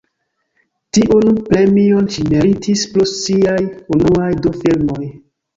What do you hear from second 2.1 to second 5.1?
ŝi meritis pro siaj unuaj du filmoj.